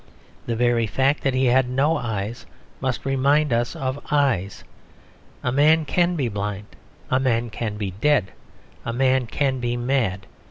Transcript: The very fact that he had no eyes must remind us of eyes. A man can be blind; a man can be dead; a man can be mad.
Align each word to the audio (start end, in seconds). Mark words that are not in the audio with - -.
The 0.47 0.55
very 0.55 0.87
fact 0.87 1.21
that 1.21 1.35
he 1.35 1.45
had 1.45 1.69
no 1.69 1.95
eyes 1.95 2.47
must 2.79 3.05
remind 3.05 3.53
us 3.53 3.75
of 3.75 4.03
eyes. 4.09 4.63
A 5.43 5.51
man 5.51 5.85
can 5.85 6.15
be 6.15 6.27
blind; 6.27 6.65
a 7.11 7.19
man 7.19 7.51
can 7.51 7.77
be 7.77 7.91
dead; 7.91 8.31
a 8.83 8.93
man 8.93 9.27
can 9.27 9.59
be 9.59 9.77
mad. 9.77 10.25